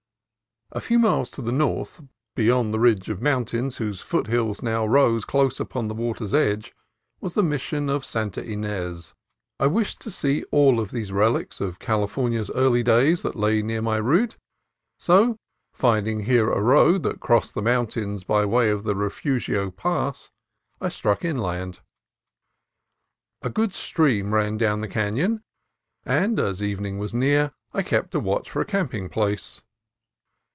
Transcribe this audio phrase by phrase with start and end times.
[0.73, 2.01] A few miles to the north,
[2.33, 6.73] beyond the ridge of mountains whose foothills now rose close upon the water's edge,
[7.19, 9.13] was the Mission of Santa Ines.
[9.59, 13.81] I wished to see all of these relics of California's early days that lay near
[13.81, 14.37] my route,
[14.97, 15.35] so,
[15.73, 20.31] finding here a road that crossed the mountains by way of the Refugio Pass,
[20.79, 21.81] I struck inland.
[23.41, 25.41] A good stream ran down the canon,
[26.05, 29.61] and as evening was near I kept a watch for a camping place.